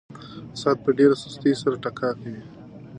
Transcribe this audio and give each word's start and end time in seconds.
ساعت 0.59 0.77
په 0.85 0.91
ډېره 0.97 1.15
سستۍ 1.23 1.53
سره 1.61 1.75
ټکا 1.83 2.09
کوي. 2.21 2.41